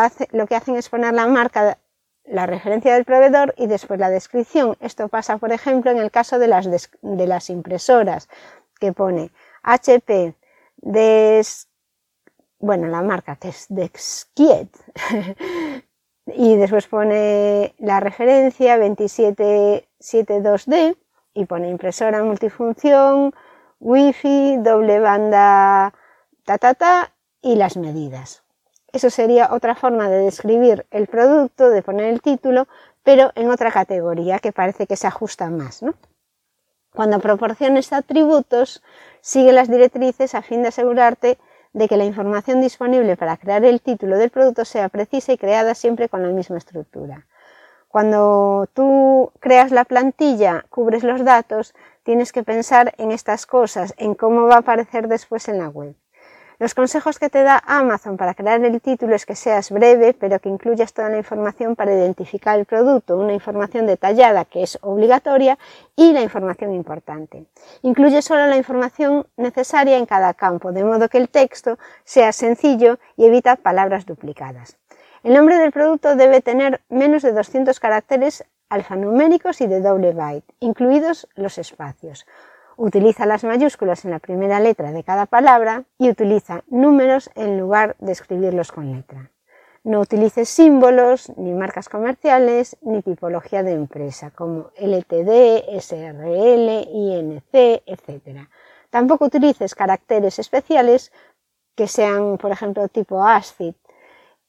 que 0.46 0.56
hacen 0.56 0.76
es 0.76 0.88
poner 0.88 1.12
la 1.14 1.26
marca, 1.26 1.78
la 2.24 2.46
referencia 2.46 2.94
del 2.94 3.04
proveedor 3.04 3.54
y 3.56 3.66
después 3.66 3.98
la 3.98 4.10
descripción. 4.10 4.76
Esto 4.80 5.08
pasa, 5.08 5.38
por 5.38 5.50
ejemplo, 5.52 5.90
en 5.90 5.98
el 5.98 6.10
caso 6.10 6.38
de 6.38 6.48
las, 6.48 7.50
impresoras, 7.50 8.28
que 8.78 8.92
pone 8.92 9.30
HP 9.62 10.34
des, 10.76 11.68
bueno, 12.58 12.88
la 12.88 13.02
marca 13.02 13.36
que 13.36 13.48
es 13.48 13.68
y 16.26 16.56
después 16.56 16.86
pone 16.86 17.74
la 17.78 18.00
referencia 18.00 18.78
2772D 18.78 20.96
y 21.34 21.44
pone 21.46 21.70
impresora 21.70 22.22
multifunción, 22.22 23.34
wifi, 23.78 24.58
doble 24.58 25.00
banda, 25.00 25.94
ta 26.44 26.58
ta 26.58 26.74
ta 26.74 27.14
y 27.40 27.56
las 27.56 27.76
medidas. 27.76 28.44
Eso 28.92 29.10
sería 29.10 29.50
otra 29.52 29.74
forma 29.74 30.08
de 30.08 30.18
describir 30.18 30.86
el 30.90 31.06
producto, 31.06 31.70
de 31.70 31.82
poner 31.82 32.06
el 32.06 32.20
título, 32.20 32.66
pero 33.02 33.32
en 33.34 33.50
otra 33.50 33.70
categoría 33.70 34.38
que 34.38 34.52
parece 34.52 34.86
que 34.86 34.96
se 34.96 35.06
ajusta 35.06 35.48
más. 35.50 35.82
¿no? 35.82 35.94
Cuando 36.92 37.20
proporciones 37.20 37.92
atributos, 37.92 38.82
sigue 39.20 39.52
las 39.52 39.70
directrices 39.70 40.34
a 40.34 40.42
fin 40.42 40.62
de 40.62 40.68
asegurarte 40.68 41.38
de 41.72 41.88
que 41.88 41.96
la 41.96 42.04
información 42.04 42.60
disponible 42.60 43.16
para 43.16 43.36
crear 43.36 43.64
el 43.64 43.80
título 43.80 44.18
del 44.18 44.30
producto 44.30 44.64
sea 44.64 44.88
precisa 44.88 45.32
y 45.32 45.38
creada 45.38 45.74
siempre 45.74 46.08
con 46.08 46.22
la 46.22 46.30
misma 46.30 46.58
estructura. 46.58 47.26
Cuando 47.86 48.68
tú 48.72 49.32
creas 49.40 49.70
la 49.70 49.84
plantilla, 49.84 50.64
cubres 50.68 51.04
los 51.04 51.24
datos, 51.24 51.74
tienes 52.02 52.32
que 52.32 52.42
pensar 52.42 52.94
en 52.98 53.12
estas 53.12 53.46
cosas, 53.46 53.94
en 53.98 54.14
cómo 54.14 54.46
va 54.46 54.56
a 54.56 54.58
aparecer 54.58 55.08
después 55.08 55.48
en 55.48 55.58
la 55.58 55.68
web. 55.68 55.94
Los 56.60 56.74
consejos 56.74 57.18
que 57.18 57.30
te 57.30 57.42
da 57.42 57.62
Amazon 57.66 58.18
para 58.18 58.34
crear 58.34 58.62
el 58.62 58.82
título 58.82 59.14
es 59.14 59.24
que 59.24 59.34
seas 59.34 59.70
breve, 59.70 60.12
pero 60.12 60.40
que 60.40 60.50
incluyas 60.50 60.92
toda 60.92 61.08
la 61.08 61.16
información 61.16 61.74
para 61.74 61.94
identificar 61.94 62.58
el 62.58 62.66
producto, 62.66 63.16
una 63.16 63.32
información 63.32 63.86
detallada 63.86 64.44
que 64.44 64.62
es 64.62 64.78
obligatoria 64.82 65.58
y 65.96 66.12
la 66.12 66.20
información 66.20 66.74
importante. 66.74 67.46
Incluye 67.80 68.20
solo 68.20 68.46
la 68.46 68.58
información 68.58 69.26
necesaria 69.38 69.96
en 69.96 70.04
cada 70.04 70.34
campo, 70.34 70.70
de 70.70 70.84
modo 70.84 71.08
que 71.08 71.16
el 71.16 71.30
texto 71.30 71.78
sea 72.04 72.30
sencillo 72.30 72.98
y 73.16 73.24
evita 73.24 73.56
palabras 73.56 74.04
duplicadas. 74.04 74.76
El 75.22 75.32
nombre 75.32 75.56
del 75.56 75.72
producto 75.72 76.14
debe 76.14 76.42
tener 76.42 76.82
menos 76.90 77.22
de 77.22 77.32
200 77.32 77.80
caracteres 77.80 78.44
alfanuméricos 78.68 79.62
y 79.62 79.66
de 79.66 79.80
doble 79.80 80.12
byte, 80.12 80.52
incluidos 80.60 81.26
los 81.36 81.56
espacios. 81.56 82.26
Utiliza 82.82 83.26
las 83.26 83.44
mayúsculas 83.44 84.06
en 84.06 84.10
la 84.10 84.20
primera 84.20 84.58
letra 84.58 84.90
de 84.90 85.04
cada 85.04 85.26
palabra 85.26 85.84
y 85.98 86.08
utiliza 86.08 86.64
números 86.68 87.28
en 87.34 87.60
lugar 87.60 87.94
de 87.98 88.12
escribirlos 88.12 88.72
con 88.72 88.90
letra. 88.90 89.30
No 89.84 90.00
utilices 90.00 90.48
símbolos, 90.48 91.30
ni 91.36 91.52
marcas 91.52 91.90
comerciales, 91.90 92.78
ni 92.80 93.02
tipología 93.02 93.62
de 93.62 93.72
empresa 93.72 94.30
como 94.30 94.70
LTD, 94.78 95.78
SRL, 95.78 96.88
INC, 96.90 97.82
etc. 97.84 98.48
Tampoco 98.88 99.26
utilices 99.26 99.74
caracteres 99.74 100.38
especiales 100.38 101.12
que 101.74 101.86
sean, 101.86 102.38
por 102.38 102.50
ejemplo, 102.50 102.88
tipo 102.88 103.22
ASCII, 103.22 103.74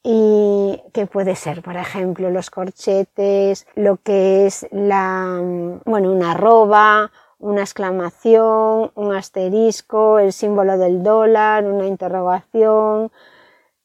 y 0.02 0.82
que 0.94 1.04
puede 1.04 1.36
ser, 1.36 1.60
por 1.60 1.76
ejemplo, 1.76 2.30
los 2.30 2.50
corchetes, 2.50 3.66
lo 3.74 3.98
que 3.98 4.46
es 4.46 4.66
la, 4.72 5.38
bueno, 5.84 6.10
una 6.10 6.30
arroba, 6.32 7.12
una 7.42 7.62
exclamación, 7.62 8.92
un 8.94 9.14
asterisco, 9.14 10.18
el 10.18 10.32
símbolo 10.32 10.78
del 10.78 11.02
dólar, 11.02 11.64
una 11.64 11.86
interrogación, 11.86 13.10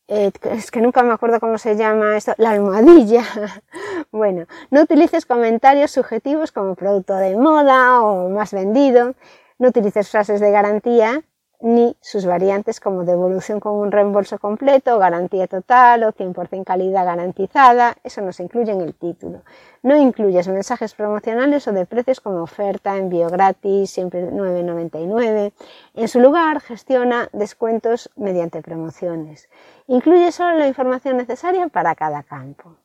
eh, 0.07 0.31
es 0.43 0.71
que 0.71 0.79
nunca 0.79 1.03
me 1.03 1.11
acuerdo 1.11 1.39
cómo 1.39 1.57
se 1.57 1.75
llama 1.75 2.15
esto, 2.15 2.33
la 2.37 2.51
almohadilla. 2.51 3.23
bueno, 4.11 4.45
no 4.69 4.81
utilices 4.81 5.25
comentarios 5.25 5.91
subjetivos 5.91 6.51
como 6.51 6.75
producto 6.75 7.15
de 7.15 7.35
moda 7.35 8.01
o 8.01 8.29
más 8.29 8.53
vendido, 8.53 9.15
no 9.57 9.69
utilices 9.69 10.09
frases 10.09 10.39
de 10.39 10.51
garantía 10.51 11.23
ni 11.59 11.97
sus 12.01 12.25
variantes 12.25 12.79
como 12.79 13.03
devolución 13.03 13.59
con 13.59 13.73
un 13.73 13.91
reembolso 13.91 14.37
completo, 14.37 14.99
garantía 14.99 15.47
total 15.47 16.03
o 16.03 16.13
100% 16.13 16.63
calidad 16.63 17.05
garantizada, 17.05 17.95
eso 18.03 18.21
no 18.21 18.31
se 18.31 18.43
incluye 18.43 18.71
en 18.71 18.81
el 18.81 18.93
título. 18.93 19.41
No 19.81 19.95
incluyes 19.95 20.47
mensajes 20.47 20.93
promocionales 20.93 21.67
o 21.67 21.71
de 21.71 21.85
precios 21.85 22.19
como 22.19 22.43
oferta, 22.43 22.97
envío 22.97 23.29
gratis, 23.29 23.89
siempre 23.89 24.29
9,99. 24.29 25.53
En 25.95 26.07
su 26.07 26.19
lugar, 26.19 26.61
gestiona 26.61 27.29
descuentos 27.33 28.11
mediante 28.15 28.61
promociones. 28.61 29.49
Incluye 29.87 30.31
solo 30.31 30.57
la 30.57 30.67
información 30.67 31.17
necesaria 31.17 31.67
para 31.69 31.95
cada 31.95 32.23
campo. 32.23 32.75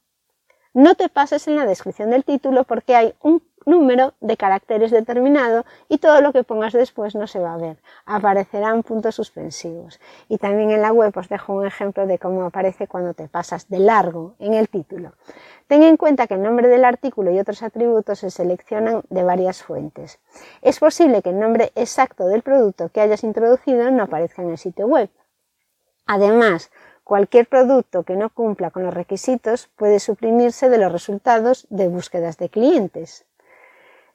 No 0.74 0.94
te 0.94 1.10
pases 1.10 1.46
en 1.48 1.56
la 1.56 1.66
descripción 1.66 2.08
del 2.08 2.24
título 2.24 2.64
porque 2.64 2.96
hay 2.96 3.14
un 3.20 3.42
número 3.66 4.14
de 4.20 4.36
caracteres 4.36 4.90
determinado 4.90 5.64
y 5.88 5.98
todo 5.98 6.20
lo 6.20 6.32
que 6.32 6.44
pongas 6.44 6.72
después 6.72 7.14
no 7.14 7.26
se 7.26 7.38
va 7.38 7.54
a 7.54 7.58
ver. 7.58 7.78
Aparecerán 8.06 8.82
puntos 8.82 9.14
suspensivos. 9.14 10.00
Y 10.28 10.38
también 10.38 10.70
en 10.70 10.82
la 10.82 10.92
web 10.92 11.16
os 11.16 11.28
dejo 11.28 11.54
un 11.54 11.66
ejemplo 11.66 12.06
de 12.06 12.18
cómo 12.18 12.44
aparece 12.44 12.86
cuando 12.86 13.14
te 13.14 13.28
pasas 13.28 13.68
de 13.68 13.78
largo 13.78 14.34
en 14.38 14.54
el 14.54 14.68
título. 14.68 15.12
Ten 15.66 15.82
en 15.82 15.96
cuenta 15.96 16.26
que 16.26 16.34
el 16.34 16.42
nombre 16.42 16.68
del 16.68 16.84
artículo 16.84 17.30
y 17.30 17.38
otros 17.38 17.62
atributos 17.62 18.18
se 18.18 18.30
seleccionan 18.30 19.02
de 19.08 19.22
varias 19.22 19.62
fuentes. 19.62 20.18
Es 20.60 20.78
posible 20.80 21.22
que 21.22 21.30
el 21.30 21.40
nombre 21.40 21.72
exacto 21.74 22.26
del 22.26 22.42
producto 22.42 22.90
que 22.90 23.00
hayas 23.00 23.24
introducido 23.24 23.90
no 23.90 24.02
aparezca 24.02 24.42
en 24.42 24.50
el 24.50 24.58
sitio 24.58 24.86
web. 24.86 25.08
Además, 26.06 26.70
cualquier 27.04 27.46
producto 27.46 28.02
que 28.02 28.16
no 28.16 28.30
cumpla 28.30 28.70
con 28.70 28.84
los 28.84 28.94
requisitos 28.94 29.68
puede 29.76 30.00
suprimirse 30.00 30.68
de 30.68 30.78
los 30.78 30.92
resultados 30.92 31.66
de 31.70 31.88
búsquedas 31.88 32.36
de 32.38 32.48
clientes. 32.48 33.24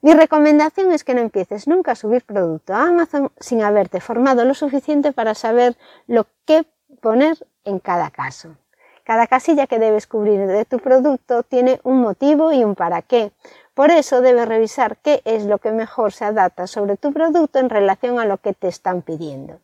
Mi 0.00 0.14
recomendación 0.14 0.92
es 0.92 1.02
que 1.02 1.14
no 1.14 1.20
empieces 1.20 1.66
nunca 1.66 1.92
a 1.92 1.96
subir 1.96 2.24
producto 2.24 2.72
a 2.72 2.86
Amazon 2.86 3.32
sin 3.40 3.62
haberte 3.62 4.00
formado 4.00 4.44
lo 4.44 4.54
suficiente 4.54 5.12
para 5.12 5.34
saber 5.34 5.76
lo 6.06 6.26
que 6.44 6.66
poner 7.00 7.36
en 7.64 7.80
cada 7.80 8.10
caso. 8.10 8.56
Cada 9.02 9.26
casilla 9.26 9.66
que 9.66 9.80
debes 9.80 10.06
cubrir 10.06 10.46
de 10.46 10.64
tu 10.64 10.78
producto 10.78 11.42
tiene 11.42 11.80
un 11.82 12.00
motivo 12.00 12.52
y 12.52 12.62
un 12.62 12.76
para 12.76 13.02
qué. 13.02 13.32
Por 13.74 13.90
eso 13.90 14.20
debes 14.20 14.46
revisar 14.46 14.98
qué 14.98 15.20
es 15.24 15.46
lo 15.46 15.58
que 15.58 15.72
mejor 15.72 16.12
se 16.12 16.26
adapta 16.26 16.66
sobre 16.66 16.96
tu 16.96 17.12
producto 17.12 17.58
en 17.58 17.70
relación 17.70 18.20
a 18.20 18.24
lo 18.24 18.38
que 18.38 18.52
te 18.52 18.68
están 18.68 19.02
pidiendo. 19.02 19.60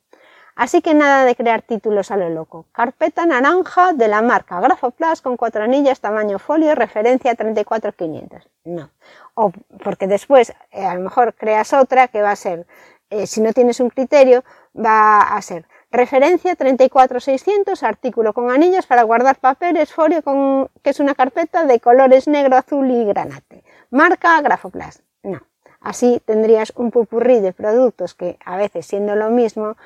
Así 0.57 0.83
que 0.83 0.95
nada 0.95 1.25
de 1.25 1.35
crear 1.35 1.63
títulos 1.63 2.11
a 2.11 2.17
lo 2.17 2.29
loco. 2.31 2.67
Carpeta 2.73 3.27
naranja 3.27 3.93
de 3.93 4.07
la 4.07 4.23
marca 4.23 4.61
Grafoplas 4.61 5.21
con 5.21 5.37
cuatro 5.37 5.65
anillas, 5.65 6.01
tamaño 6.01 6.39
folio, 6.39 6.75
referencia 6.75 7.35
34500. 7.35 8.49
No. 8.65 8.91
O 9.35 9.51
porque 9.83 10.07
después 10.07 10.53
eh, 10.71 10.85
a 10.85 10.95
lo 10.95 11.01
mejor 11.01 11.35
creas 11.35 11.73
otra 11.73 12.09
que 12.09 12.23
va 12.23 12.31
a 12.31 12.37
ser, 12.37 12.67
eh, 13.11 13.27
si 13.27 13.41
no 13.41 13.53
tienes 13.53 13.81
un 13.81 13.91
criterio, 13.91 14.45
va 14.77 15.21
a 15.21 15.43
ser 15.43 15.67
referencia 15.91 16.57
34600, 16.57 17.83
artículo 17.83 18.33
con 18.33 18.51
anillas 18.51 18.87
para 18.87 19.03
guardar 19.03 19.37
papeles, 19.37 19.93
folio 19.93 20.23
con, 20.23 20.69
que 20.83 20.91
es 20.91 21.01
una 21.01 21.15
carpeta 21.15 21.65
de 21.65 21.81
colores 21.81 22.29
negro, 22.29 22.57
azul 22.57 22.91
y 22.91 23.05
granate. 23.05 23.65
Marca 23.91 24.41
Grafoplas. 24.41 25.03
No. 25.23 25.41
Así 25.81 26.21
tendrías 26.25 26.73
un 26.77 26.91
pupurrí 26.91 27.41
de 27.41 27.53
productos 27.53 28.15
que 28.15 28.39
a 28.45 28.57
veces 28.57 28.87
siendo 28.87 29.15
lo 29.17 29.31
mismo 29.31 29.77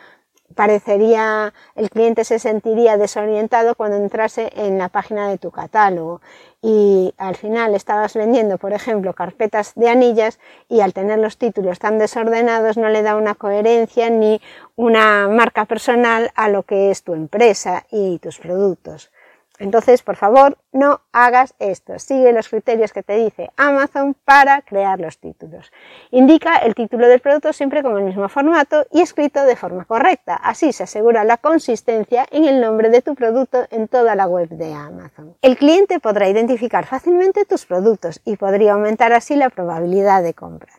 parecería, 0.54 1.52
el 1.74 1.90
cliente 1.90 2.24
se 2.24 2.38
sentiría 2.38 2.96
desorientado 2.96 3.74
cuando 3.74 3.96
entrase 3.96 4.52
en 4.56 4.78
la 4.78 4.88
página 4.88 5.28
de 5.28 5.38
tu 5.38 5.50
catálogo 5.50 6.20
y 6.60 7.14
al 7.18 7.36
final 7.36 7.74
estabas 7.74 8.14
vendiendo, 8.14 8.58
por 8.58 8.72
ejemplo, 8.72 9.14
carpetas 9.14 9.74
de 9.76 9.88
anillas 9.88 10.38
y 10.68 10.80
al 10.80 10.92
tener 10.92 11.18
los 11.18 11.38
títulos 11.38 11.78
tan 11.78 11.98
desordenados 11.98 12.76
no 12.76 12.88
le 12.88 13.02
da 13.02 13.16
una 13.16 13.34
coherencia 13.34 14.10
ni 14.10 14.40
una 14.74 15.28
marca 15.28 15.66
personal 15.66 16.32
a 16.34 16.48
lo 16.48 16.64
que 16.64 16.90
es 16.90 17.04
tu 17.04 17.14
empresa 17.14 17.86
y 17.90 18.18
tus 18.18 18.38
productos. 18.38 19.10
Entonces, 19.58 20.02
por 20.02 20.16
favor, 20.16 20.56
no 20.72 21.00
hagas 21.12 21.54
esto. 21.58 21.98
Sigue 21.98 22.32
los 22.32 22.48
criterios 22.48 22.92
que 22.92 23.02
te 23.02 23.16
dice 23.16 23.50
Amazon 23.56 24.14
para 24.24 24.62
crear 24.62 25.00
los 25.00 25.18
títulos. 25.18 25.72
Indica 26.10 26.58
el 26.58 26.74
título 26.74 27.08
del 27.08 27.20
producto 27.20 27.52
siempre 27.52 27.82
con 27.82 27.96
el 27.98 28.04
mismo 28.04 28.28
formato 28.28 28.86
y 28.92 29.00
escrito 29.00 29.42
de 29.44 29.56
forma 29.56 29.84
correcta. 29.84 30.34
Así 30.36 30.72
se 30.72 30.84
asegura 30.84 31.24
la 31.24 31.38
consistencia 31.38 32.26
en 32.30 32.44
el 32.44 32.60
nombre 32.60 32.90
de 32.90 33.02
tu 33.02 33.14
producto 33.14 33.66
en 33.70 33.88
toda 33.88 34.14
la 34.14 34.26
web 34.26 34.48
de 34.48 34.72
Amazon. 34.72 35.34
El 35.42 35.56
cliente 35.56 35.98
podrá 35.98 36.28
identificar 36.28 36.86
fácilmente 36.86 37.44
tus 37.44 37.66
productos 37.66 38.20
y 38.24 38.36
podría 38.36 38.74
aumentar 38.74 39.12
así 39.12 39.34
la 39.34 39.50
probabilidad 39.50 40.22
de 40.22 40.34
compra. 40.34 40.72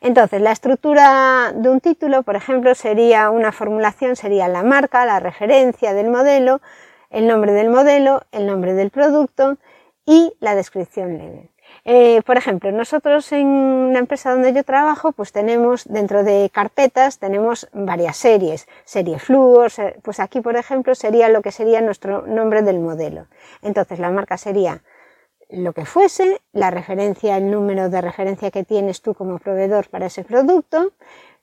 Entonces, 0.00 0.40
la 0.40 0.50
estructura 0.50 1.52
de 1.54 1.68
un 1.68 1.80
título, 1.80 2.24
por 2.24 2.34
ejemplo, 2.34 2.74
sería 2.74 3.30
una 3.30 3.52
formulación, 3.52 4.16
sería 4.16 4.48
la 4.48 4.64
marca, 4.64 5.06
la 5.06 5.20
referencia 5.20 5.94
del 5.94 6.08
modelo, 6.08 6.60
el 7.12 7.28
nombre 7.28 7.52
del 7.52 7.68
modelo, 7.68 8.22
el 8.32 8.46
nombre 8.46 8.74
del 8.74 8.90
producto 8.90 9.58
y 10.04 10.32
la 10.40 10.56
descripción 10.56 11.18
leve. 11.18 11.50
Eh, 11.84 12.22
por 12.26 12.36
ejemplo, 12.36 12.70
nosotros 12.72 13.32
en 13.32 13.92
la 13.92 13.98
empresa 13.98 14.30
donde 14.30 14.52
yo 14.52 14.64
trabajo, 14.64 15.12
pues 15.12 15.32
tenemos 15.32 15.84
dentro 15.84 16.22
de 16.24 16.50
carpetas, 16.52 17.18
tenemos 17.18 17.68
varias 17.72 18.16
series, 18.16 18.66
serie 18.84 19.18
Fluor, 19.18 19.70
pues 20.02 20.20
aquí 20.20 20.40
por 20.40 20.56
ejemplo 20.56 20.94
sería 20.94 21.28
lo 21.28 21.42
que 21.42 21.52
sería 21.52 21.80
nuestro 21.80 22.26
nombre 22.26 22.62
del 22.62 22.80
modelo. 22.80 23.26
Entonces 23.62 23.98
la 23.98 24.10
marca 24.10 24.36
sería 24.36 24.82
lo 25.48 25.72
que 25.72 25.84
fuese, 25.84 26.40
la 26.52 26.70
referencia, 26.70 27.36
el 27.36 27.50
número 27.50 27.90
de 27.90 28.00
referencia 28.00 28.50
que 28.50 28.64
tienes 28.64 29.02
tú 29.02 29.14
como 29.14 29.38
proveedor 29.38 29.88
para 29.88 30.06
ese 30.06 30.24
producto, 30.24 30.92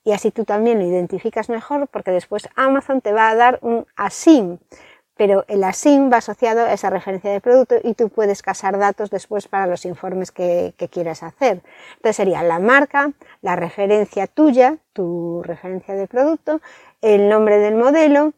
y 0.03 0.13
así 0.13 0.31
tú 0.31 0.45
también 0.45 0.79
lo 0.79 0.85
identificas 0.85 1.49
mejor 1.49 1.87
porque 1.87 2.11
después 2.11 2.49
Amazon 2.55 3.01
te 3.01 3.11
va 3.13 3.29
a 3.29 3.35
dar 3.35 3.59
un 3.61 3.85
ASIM, 3.95 4.57
pero 5.19 5.43
el 5.49 5.65
ASIN 5.65 6.09
va 6.09 6.19
asociado 6.19 6.61
a 6.61 6.71
esa 6.71 6.89
referencia 6.89 7.29
de 7.29 7.41
producto 7.41 7.75
y 7.83 7.93
tú 7.93 8.07
puedes 8.07 8.41
casar 8.41 8.79
datos 8.79 9.09
después 9.09 9.49
para 9.49 9.67
los 9.67 9.83
informes 9.83 10.31
que, 10.31 10.73
quieras 10.89 11.23
hacer. 11.23 11.61
Entonces 11.97 12.15
sería 12.15 12.41
la 12.41 12.59
marca, 12.59 13.11
la 13.41 13.57
referencia 13.57 14.27
tuya, 14.27 14.77
tu 14.93 15.43
referencia 15.43 15.93
de 15.93 16.07
producto, 16.07 16.61
el 17.01 17.27
nombre 17.27 17.57
del 17.59 17.75
modelo, 17.75 18.31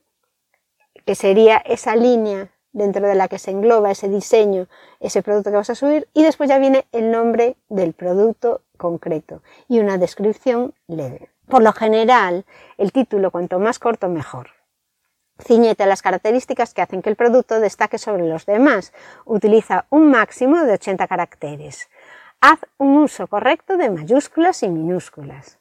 que 1.06 1.14
sería 1.14 1.58
esa 1.58 1.96
línea 1.96 2.50
dentro 2.72 3.08
de 3.08 3.14
la 3.14 3.28
que 3.28 3.38
se 3.38 3.52
engloba 3.52 3.92
ese 3.92 4.10
diseño, 4.10 4.68
ese 5.00 5.22
producto 5.22 5.52
que 5.52 5.58
vas 5.58 5.70
a 5.70 5.76
subir, 5.76 6.08
y 6.16 6.24
después 6.24 6.50
ya 6.50 6.58
viene 6.58 6.88
el 6.94 7.12
nombre 7.12 7.58
del 7.70 7.94
producto 7.94 8.64
concreto 8.78 9.44
y 9.68 9.78
una 9.82 10.00
descripción 10.00 10.74
leve. 10.88 11.30
Por 11.48 11.62
lo 11.62 11.74
general, 11.74 12.44
el 12.80 12.92
título 12.92 13.30
cuanto 13.30 13.60
más 13.60 13.78
corto 13.78 14.10
mejor. 14.10 14.61
Ciñete 15.42 15.84
a 15.84 15.88
las 15.88 16.02
características 16.02 16.74
que 16.74 16.82
hacen 16.82 17.02
que 17.02 17.10
el 17.10 17.16
producto 17.16 17.60
destaque 17.60 17.98
sobre 17.98 18.28
los 18.28 18.46
demás. 18.46 18.94
Utiliza 19.26 19.86
un 19.90 20.10
máximo 20.10 20.62
de 20.62 20.74
80 20.74 21.08
caracteres. 21.08 21.90
Haz 22.40 22.60
un 22.78 22.98
uso 22.98 23.28
correcto 23.28 23.78
de 23.78 23.90
mayúsculas 23.90 24.64
y 24.64 24.70
minúsculas. 24.70 25.60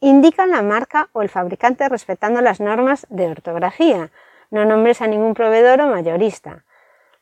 Indica 0.00 0.46
la 0.46 0.62
marca 0.62 1.08
o 1.12 1.22
el 1.22 1.28
fabricante 1.28 1.88
respetando 1.88 2.40
las 2.40 2.60
normas 2.60 3.06
de 3.10 3.28
ortografía. 3.28 4.10
No 4.50 4.64
nombres 4.64 5.00
a 5.00 5.06
ningún 5.06 5.34
proveedor 5.34 5.80
o 5.80 5.86
mayorista. 5.88 6.64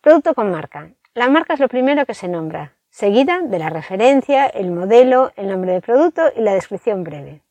Producto 0.01 0.35
con 0.35 0.51
marca. 0.51 0.91
La 1.15 1.29
marca 1.29 1.55
es 1.55 1.61
lo 1.61 1.69
primero 1.69 2.07
que 2.07 2.15
se 2.15 2.29
nombra, 2.29 2.73
seguida 2.91 3.41
de 3.43 3.59
la 3.59 3.71
referencia, 3.71 4.47
el 4.47 4.71
modelo, 4.71 5.33
el 5.37 5.49
nombre 5.49 5.73
del 5.73 5.83
producto 5.83 6.23
y 6.37 6.41
la 6.41 6.55
descripción 6.55 7.03
breve. 7.03 7.43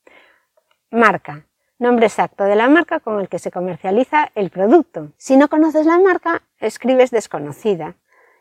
Marca 0.90 1.44
nombre 1.80 2.08
exacto 2.08 2.44
de 2.44 2.56
la 2.56 2.68
marca 2.70 3.00
con 3.00 3.20
el 3.20 3.30
que 3.30 3.40
se 3.40 3.52
comercializa 3.52 4.32
el 4.36 4.50
producto. 4.50 5.12
Si 5.18 5.38
no 5.38 5.48
conoces 5.48 5.86
la 5.86 6.00
marca, 6.00 6.42
escribes 6.60 7.12
desconocida 7.12 7.96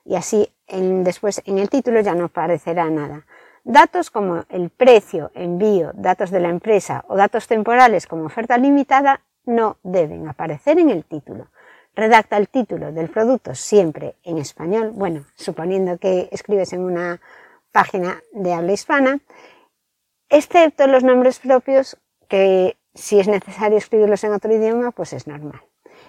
y 0.04 0.16
así 0.16 0.52
después 0.68 1.42
en 1.44 1.58
el 1.58 1.68
título 1.68 2.00
ya 2.00 2.14
no 2.14 2.26
aparecerá 2.26 2.88
nada. 2.90 3.26
Datos 3.64 4.10
como 4.10 4.44
el 4.48 4.70
precio, 4.70 5.32
envío, 5.34 5.90
datos 5.94 6.30
de 6.30 6.40
la 6.40 6.48
empresa 6.48 7.04
o 7.08 7.16
datos 7.16 7.46
temporales 7.48 8.06
como 8.06 8.26
oferta 8.26 8.56
limitada 8.56 9.22
no 9.44 9.78
deben 9.82 10.28
aparecer 10.28 10.78
en 10.78 10.90
el 10.90 11.04
título. 11.04 11.48
Redacta 11.94 12.36
el 12.36 12.48
título 12.48 12.92
del 12.92 13.08
producto 13.08 13.54
siempre 13.54 14.16
en 14.22 14.38
español, 14.38 14.92
bueno, 14.92 15.24
suponiendo 15.34 15.98
que 15.98 16.28
escribes 16.30 16.72
en 16.72 16.82
una 16.82 17.20
página 17.72 18.22
de 18.32 18.52
habla 18.52 18.72
hispana, 18.72 19.18
excepto 20.28 20.86
los 20.86 21.02
nombres 21.02 21.38
propios 21.38 21.96
que 22.28 22.76
si 22.96 23.20
es 23.20 23.28
necesario 23.28 23.78
escribirlos 23.78 24.24
en 24.24 24.32
otro 24.32 24.52
idioma, 24.52 24.90
pues 24.90 25.12
es 25.12 25.26
normal. 25.26 25.62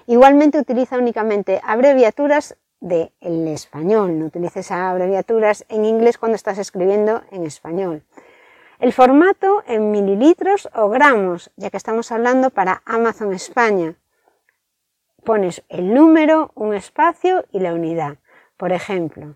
Igualmente 0.08 0.58
utiliza 0.58 0.98
únicamente 0.98 1.62
abreviaturas 1.64 2.58
del 2.80 3.12
español, 3.48 4.18
no 4.18 4.26
utilices 4.26 4.72
abreviaturas 4.72 5.66
en 5.70 5.86
inglés 5.86 6.18
cuando 6.18 6.36
estás 6.36 6.58
escribiendo 6.58 7.24
en 7.32 7.46
español. 7.46 8.04
El 8.80 8.94
formato 8.94 9.64
en 9.68 9.92
mililitros 9.92 10.70
o 10.74 10.90
gramos, 10.90 11.52
ya 11.56 11.70
que 11.70 11.78
estamos 11.78 12.12
hablando 12.12 12.52
para 12.52 12.84
Amazon 12.86 13.34
España. 13.34 13.96
Pones 15.24 15.64
el 15.68 15.94
número, 15.94 16.52
un 16.56 16.74
espacio 16.74 17.46
y 17.52 17.60
la 17.60 17.74
unidad. 17.74 18.18
Por 18.56 18.72
ejemplo, 18.72 19.36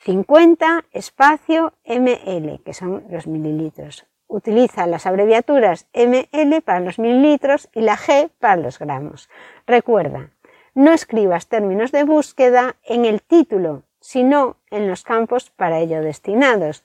50 0.00 0.84
espacio 0.92 1.72
ml, 1.84 2.62
que 2.62 2.74
son 2.74 3.04
los 3.10 3.26
mililitros. 3.26 4.06
Utiliza 4.28 4.86
las 4.86 5.06
abreviaturas 5.06 5.86
ml 5.94 6.62
para 6.62 6.80
los 6.80 6.98
mililitros 6.98 7.68
y 7.72 7.80
la 7.80 7.96
g 7.96 8.30
para 8.40 8.56
los 8.56 8.78
gramos. 8.78 9.28
Recuerda, 9.66 10.30
no 10.74 10.92
escribas 10.92 11.48
términos 11.48 11.92
de 11.92 12.04
búsqueda 12.04 12.76
en 12.82 13.04
el 13.04 13.22
título, 13.22 13.82
sino 14.00 14.56
en 14.70 14.88
los 14.88 15.04
campos 15.04 15.50
para 15.50 15.78
ello 15.78 16.02
destinados, 16.02 16.84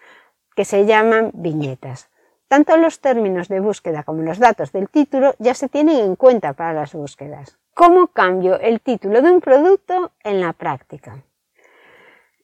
que 0.55 0.65
se 0.65 0.85
llaman 0.85 1.31
viñetas. 1.33 2.09
Tanto 2.47 2.75
los 2.77 2.99
términos 2.99 3.47
de 3.47 3.59
búsqueda 3.59 4.03
como 4.03 4.23
los 4.23 4.37
datos 4.37 4.71
del 4.71 4.89
título 4.89 5.35
ya 5.39 5.53
se 5.53 5.69
tienen 5.69 5.97
en 5.97 6.15
cuenta 6.15 6.53
para 6.53 6.73
las 6.73 6.93
búsquedas. 6.93 7.57
¿Cómo 7.73 8.07
cambio 8.07 8.59
el 8.59 8.81
título 8.81 9.21
de 9.21 9.31
un 9.31 9.39
producto 9.39 10.11
en 10.23 10.41
la 10.41 10.53
práctica? 10.53 11.23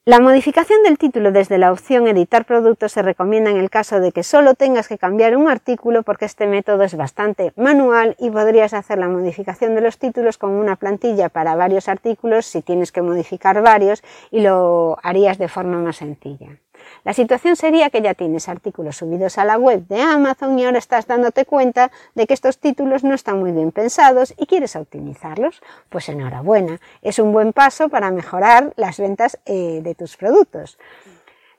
La 0.08 0.22
modificación 0.22 0.84
del 0.84 0.98
título 0.98 1.34
desde 1.34 1.58
la 1.58 1.70
opción 1.70 2.08
Editar 2.08 2.46
productos 2.46 2.94
se 2.94 3.02
recomienda 3.02 3.52
en 3.52 3.58
el 3.58 3.70
caso 3.70 4.00
de 4.00 4.14
que 4.14 4.24
solo 4.24 4.54
tengas 4.54 4.88
que 4.88 4.98
cambiar 4.98 5.36
un 5.36 5.50
artículo 5.50 6.04
porque 6.04 6.24
este 6.24 6.48
método 6.48 6.84
es 6.84 6.96
bastante 6.96 7.52
manual 7.58 8.16
y 8.18 8.30
podrías 8.30 8.74
hacer 8.74 9.00
la 9.00 9.10
modificación 9.10 9.76
de 9.76 9.82
los 9.82 9.98
títulos 9.98 10.38
con 10.38 10.52
una 10.52 10.78
plantilla 10.78 11.28
para 11.28 11.58
varios 11.58 11.90
artículos 11.90 12.46
si 12.46 12.62
tienes 12.62 12.94
que 12.94 13.02
modificar 13.02 13.62
varios 13.62 14.02
y 14.32 14.40
lo 14.40 14.98
harías 15.04 15.38
de 15.40 15.50
forma 15.50 15.80
más 15.80 15.98
sencilla. 15.98 16.58
La 17.04 17.14
situación 17.14 17.56
sería 17.56 17.90
que 17.90 18.02
ya 18.02 18.14
tienes 18.14 18.50
artículos 18.50 18.98
subidos 18.98 19.38
a 19.38 19.46
la 19.46 19.58
web 19.58 19.88
de 19.88 20.02
Amazon 20.02 20.58
y 20.58 20.66
ahora 20.66 20.78
estás 20.78 21.08
dándote 21.08 21.46
cuenta 21.46 21.92
de 22.16 22.28
que 22.28 22.34
estos 22.34 22.60
títulos 22.60 23.04
no 23.04 23.14
están 23.14 23.40
muy 23.40 23.52
bien 23.52 23.72
pensados 23.72 24.34
y 24.38 24.46
quieres 24.46 24.76
optimizarlos. 24.76 25.62
Pues 25.90 26.10
enhorabuena, 26.10 26.80
es 27.02 27.20
un 27.20 27.32
buen 27.32 27.54
paso 27.54 27.90
para 27.90 28.12
mejorar 28.12 28.74
las 28.76 29.00
ventas 29.00 29.40
eh, 29.46 29.82
de 29.84 29.96
tus 29.96 30.18
productos. 30.18 30.78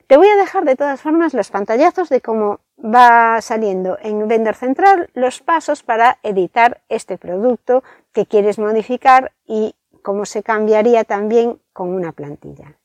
Te 0.09 0.17
voy 0.17 0.29
a 0.29 0.37
dejar 0.37 0.65
de 0.65 0.75
todas 0.75 1.03
formas 1.03 1.35
los 1.35 1.51
pantallazos 1.51 2.09
de 2.09 2.23
cómo 2.23 2.61
va 2.83 3.43
saliendo 3.43 3.99
en 4.01 4.27
Vendor 4.27 4.55
Central 4.55 5.11
los 5.13 5.41
pasos 5.41 5.83
para 5.83 6.19
editar 6.23 6.81
este 6.89 7.19
producto 7.19 7.85
que 8.13 8.25
quieres 8.25 8.59
modificar 8.59 9.33
y 9.47 9.75
cómo 10.01 10.25
se 10.25 10.43
cambiaría 10.43 11.05
también 11.05 11.61
con 11.75 11.91
una 11.91 12.13
plantilla. 12.13 12.78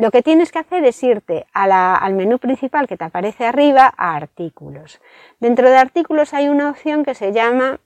Lo 0.00 0.10
que 0.10 0.22
tienes 0.22 0.50
que 0.50 0.58
hacer 0.58 0.82
es 0.86 1.02
irte 1.02 1.46
al 1.52 2.14
menú 2.14 2.38
principal 2.38 2.88
que 2.88 2.96
te 2.96 3.04
aparece 3.04 3.44
arriba 3.44 3.92
a 3.98 4.16
artículos. 4.16 4.98
Dentro 5.40 5.68
de 5.68 5.76
artículos 5.76 6.32
hay 6.32 6.48
una 6.48 6.70
opción 6.70 7.04
que 7.04 7.14
se 7.14 7.34
llama 7.34 7.80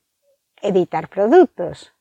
editar 0.62 1.08
productos. 1.08 1.92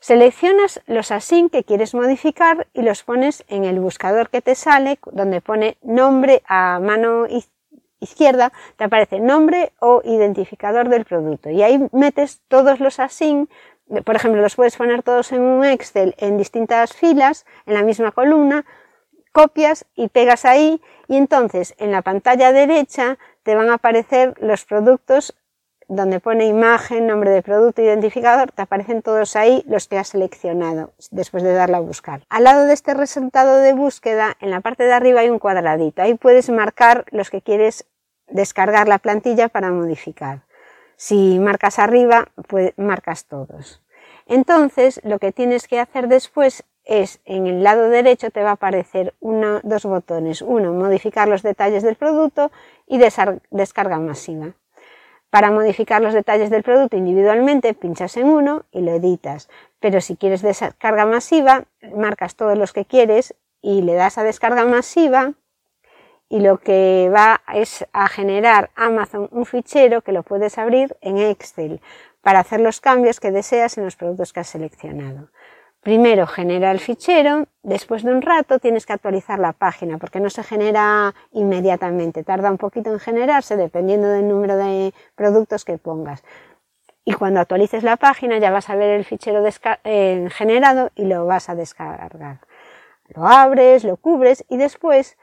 Seleccionas 0.00 0.82
los 0.86 1.10
async 1.10 1.50
que 1.50 1.64
quieres 1.64 1.94
modificar 1.94 2.66
y 2.74 2.82
los 2.82 3.04
pones 3.04 3.42
en 3.48 3.64
el 3.64 3.80
buscador 3.80 4.28
que 4.28 4.42
te 4.42 4.54
sale 4.54 4.98
donde 5.12 5.40
pone 5.40 5.78
nombre 5.80 6.42
a 6.46 6.78
mano 6.78 7.24
izquierda, 8.00 8.52
te 8.76 8.84
aparece 8.84 9.18
nombre 9.18 9.72
o 9.78 10.02
identificador 10.04 10.90
del 10.90 11.06
producto 11.06 11.48
y 11.48 11.62
ahí 11.62 11.88
metes 11.92 12.42
todos 12.48 12.80
los 12.80 13.00
async 13.00 13.48
por 14.04 14.16
ejemplo, 14.16 14.40
los 14.40 14.56
puedes 14.56 14.76
poner 14.76 15.02
todos 15.02 15.32
en 15.32 15.42
un 15.42 15.64
Excel 15.64 16.14
en 16.16 16.38
distintas 16.38 16.94
filas, 16.94 17.44
en 17.66 17.74
la 17.74 17.82
misma 17.82 18.12
columna, 18.12 18.64
copias 19.32 19.86
y 19.94 20.08
pegas 20.08 20.44
ahí 20.44 20.80
y 21.08 21.16
entonces 21.16 21.74
en 21.78 21.90
la 21.90 22.02
pantalla 22.02 22.52
derecha 22.52 23.18
te 23.42 23.54
van 23.54 23.70
a 23.70 23.74
aparecer 23.74 24.34
los 24.40 24.64
productos 24.64 25.34
donde 25.88 26.20
pone 26.20 26.46
imagen, 26.46 27.06
nombre 27.06 27.30
de 27.30 27.42
producto, 27.42 27.82
identificador, 27.82 28.50
te 28.52 28.62
aparecen 28.62 29.02
todos 29.02 29.36
ahí 29.36 29.62
los 29.66 29.88
que 29.88 29.98
has 29.98 30.08
seleccionado 30.08 30.92
después 31.10 31.42
de 31.42 31.52
darle 31.52 31.76
a 31.76 31.80
buscar. 31.80 32.22
Al 32.30 32.44
lado 32.44 32.64
de 32.64 32.72
este 32.72 32.94
resultado 32.94 33.56
de 33.56 33.74
búsqueda, 33.74 34.36
en 34.40 34.50
la 34.50 34.60
parte 34.60 34.84
de 34.84 34.92
arriba 34.92 35.20
hay 35.20 35.28
un 35.28 35.38
cuadradito. 35.38 36.00
Ahí 36.00 36.14
puedes 36.14 36.48
marcar 36.48 37.04
los 37.10 37.28
que 37.28 37.42
quieres 37.42 37.86
descargar 38.28 38.88
la 38.88 38.98
plantilla 38.98 39.48
para 39.48 39.70
modificar. 39.70 40.42
Si 40.96 41.38
marcas 41.38 41.78
arriba, 41.78 42.28
pues 42.48 42.72
marcas 42.76 43.26
todos. 43.26 43.82
Entonces, 44.26 45.00
lo 45.04 45.18
que 45.18 45.32
tienes 45.32 45.68
que 45.68 45.80
hacer 45.80 46.08
después 46.08 46.64
es 46.84 47.20
en 47.24 47.46
el 47.46 47.62
lado 47.62 47.88
derecho 47.88 48.30
te 48.30 48.42
va 48.42 48.50
a 48.50 48.54
aparecer 48.54 49.14
dos 49.20 49.84
botones. 49.84 50.42
Uno, 50.42 50.72
modificar 50.72 51.28
los 51.28 51.42
detalles 51.42 51.82
del 51.82 51.96
producto 51.96 52.50
y 52.86 52.98
descarga 52.98 53.98
masiva. 53.98 54.54
Para 55.30 55.50
modificar 55.50 56.02
los 56.02 56.12
detalles 56.12 56.50
del 56.50 56.62
producto 56.62 56.96
individualmente, 56.96 57.72
pinchas 57.72 58.16
en 58.16 58.28
uno 58.28 58.64
y 58.70 58.82
lo 58.82 58.92
editas. 58.92 59.48
Pero 59.80 60.00
si 60.00 60.16
quieres 60.16 60.42
descarga 60.42 61.06
masiva, 61.06 61.64
marcas 61.94 62.36
todos 62.36 62.58
los 62.58 62.72
que 62.72 62.84
quieres 62.84 63.34
y 63.62 63.82
le 63.82 63.94
das 63.94 64.18
a 64.18 64.24
descarga 64.24 64.64
masiva 64.66 65.32
y 66.28 66.40
lo 66.40 66.58
que 66.58 67.10
va 67.14 67.42
es 67.52 67.86
a 67.92 68.08
generar 68.08 68.70
Amazon 68.74 69.28
un 69.32 69.44
fichero 69.44 70.00
que 70.00 70.12
lo 70.12 70.22
puedes 70.22 70.56
abrir 70.56 70.96
en 71.02 71.18
Excel 71.18 71.80
para 72.22 72.40
hacer 72.40 72.60
los 72.60 72.80
cambios 72.80 73.20
que 73.20 73.30
deseas 73.30 73.76
en 73.76 73.84
los 73.84 73.96
productos 73.96 74.32
que 74.32 74.40
has 74.40 74.48
seleccionado. 74.48 75.28
Primero 75.82 76.28
genera 76.28 76.70
el 76.70 76.78
fichero, 76.78 77.48
después 77.64 78.04
de 78.04 78.12
un 78.12 78.22
rato 78.22 78.60
tienes 78.60 78.86
que 78.86 78.92
actualizar 78.92 79.40
la 79.40 79.52
página 79.52 79.98
porque 79.98 80.20
no 80.20 80.30
se 80.30 80.44
genera 80.44 81.12
inmediatamente, 81.32 82.22
tarda 82.22 82.52
un 82.52 82.56
poquito 82.58 82.92
en 82.92 83.00
generarse 83.00 83.56
dependiendo 83.56 84.06
del 84.06 84.28
número 84.28 84.56
de 84.56 84.94
productos 85.16 85.64
que 85.64 85.78
pongas. 85.78 86.22
Y 87.04 87.14
cuando 87.14 87.40
actualices 87.40 87.82
la 87.82 87.96
página 87.96 88.38
ya 88.38 88.52
vas 88.52 88.70
a 88.70 88.76
ver 88.76 88.90
el 88.90 89.04
fichero 89.04 89.44
eh, 89.82 90.28
generado 90.30 90.92
y 90.94 91.04
lo 91.06 91.26
vas 91.26 91.48
a 91.48 91.56
descargar. 91.56 92.38
Lo 93.08 93.26
abres, 93.26 93.82
lo 93.82 93.96
cubres 93.96 94.44
y 94.48 94.58
después 94.58 95.18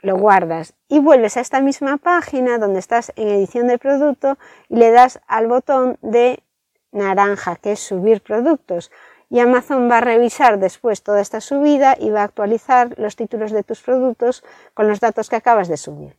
lo 0.00 0.16
guardas 0.16 0.74
y 0.86 1.00
vuelves 1.00 1.36
a 1.36 1.40
esta 1.40 1.60
misma 1.60 1.96
página 1.96 2.58
donde 2.58 2.78
estás 2.78 3.12
en 3.16 3.26
edición 3.26 3.66
de 3.66 3.78
producto 3.78 4.38
y 4.68 4.76
le 4.76 4.92
das 4.92 5.20
al 5.26 5.48
botón 5.48 5.98
de 6.02 6.44
naranja 6.92 7.56
que 7.56 7.72
es 7.72 7.80
subir 7.80 8.22
productos 8.22 8.92
y 9.30 9.40
Amazon 9.40 9.90
va 9.90 9.98
a 9.98 10.00
revisar 10.00 10.58
después 10.58 11.02
toda 11.02 11.20
esta 11.20 11.40
subida 11.40 11.96
y 11.98 12.10
va 12.10 12.22
a 12.22 12.24
actualizar 12.24 12.94
los 12.98 13.16
títulos 13.16 13.52
de 13.52 13.62
tus 13.62 13.82
productos 13.82 14.44
con 14.74 14.88
los 14.88 15.00
datos 15.00 15.28
que 15.28 15.36
acabas 15.36 15.68
de 15.68 15.76
subir. 15.76 16.16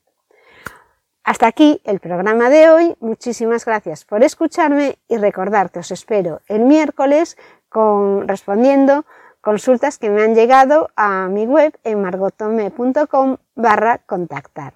Hasta 1.23 1.47
aquí 1.47 1.81
el 1.83 1.99
programa 1.99 2.49
de 2.49 2.69
hoy. 2.69 2.95
Muchísimas 2.99 3.65
gracias 3.65 4.05
por 4.05 4.23
escucharme 4.23 4.97
y 5.07 5.17
recordar 5.17 5.69
que 5.69 5.79
os 5.79 5.91
espero 5.91 6.41
el 6.47 6.61
miércoles 6.61 7.37
con, 7.69 8.27
respondiendo 8.27 9.05
consultas 9.41 9.97
que 9.97 10.09
me 10.09 10.23
han 10.23 10.35
llegado 10.35 10.89
a 10.95 11.27
mi 11.27 11.45
web 11.45 11.77
en 11.83 12.01
margotome.com 12.01 13.37
barra 13.55 13.99
contactar. 13.99 14.73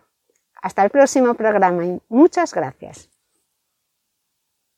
Hasta 0.62 0.84
el 0.84 0.90
próximo 0.90 1.34
programa 1.34 1.86
y 1.86 2.02
muchas 2.08 2.54
gracias. 2.54 3.13